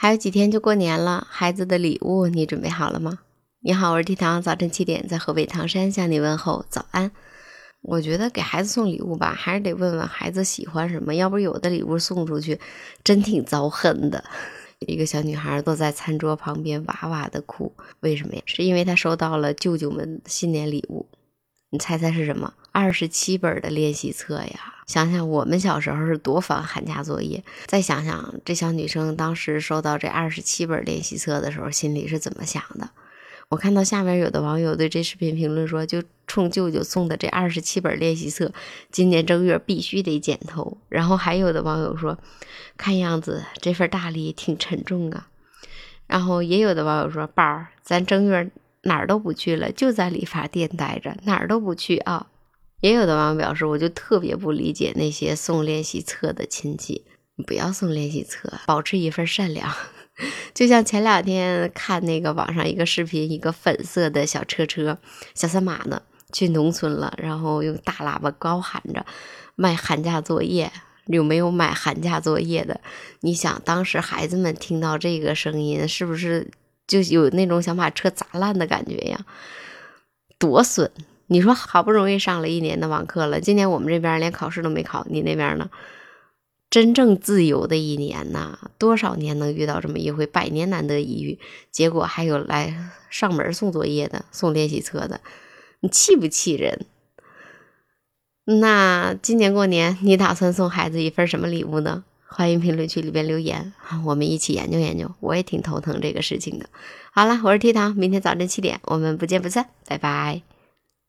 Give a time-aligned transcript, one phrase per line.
[0.00, 3.18] 还有几天就过年了，孩子的礼物你准备好了吗？
[3.58, 7.10] 你好，我是 T 糖，早晨七点在河北唐山向你问候早安。
[7.82, 12.60] 我觉得给孩子送礼物吧，还是得问问孩子喜欢什么，要不有的礼物送出去
[13.02, 14.22] 真挺遭恨的。
[14.78, 18.42] 一个小女孩坐在餐桌旁边哇哇的哭，为什么呀？
[18.46, 21.08] 是因为她收到了舅舅们新年礼物。
[21.70, 22.54] 你猜猜是什么？
[22.70, 24.77] 二十七本的练习册呀！
[24.88, 32.90] 想想我们小时候是多烦寒假作业，再想想这小女生当时收到这二十七本练习册的时候，心里是怎么想的？
[33.50, 38.52] 我看到下面有的网友对这视频评论说：“就冲舅舅送的这二十七本练习册，
[38.90, 42.18] 今年正月必须得剪头。”然后还有的网友说
[42.76, 45.28] ：“看样子这份大礼挺沉重啊。”
[46.08, 48.50] 然后也有的网友说：“宝儿，咱正月。”
[48.82, 52.28] 哪儿都不去了，就在理发店待着，哪儿都不去啊。
[52.80, 57.04] 也有的网友表示，我就特别不理解那些送练习册的亲戚，
[57.46, 59.72] 不要送练习册，保持一份善良。
[60.54, 64.98] 就像前两天看那个网上一个视频，一个粉色的小车车，
[65.34, 69.04] 小三马呢，去农村了，然后用大喇叭高喊着
[69.54, 70.72] 卖寒假作业，
[71.06, 72.80] 有没有买寒假作业的？
[73.20, 76.50] 你想，当时孩子们听到这个声音，是不是？
[76.86, 79.26] 就有那种想把车砸烂的感觉呀，
[80.38, 80.90] 多损！
[81.28, 85.70] 你说好不容易上了一年的网课了，今年我们这边连考试都没考，你那边呢？
[86.70, 91.38] 真正自由的一年呐，多少年能遇到这么一回，百年难得一遇。
[91.70, 92.74] 结果还有来
[93.08, 95.22] 上门送作业的、送练习册的，
[95.80, 96.84] 你气不气人？
[98.44, 102.04] 那今年过年你打算送孩子一份什么礼物呢？
[102.26, 103.72] 欢迎评论区里边留言，
[104.04, 105.10] 我们一起研究研究。
[105.20, 106.68] 我也挺头疼这个事情的。
[107.12, 110.42] 好了，我是 T 糖，明天早晨七点我们不见不散，拜拜。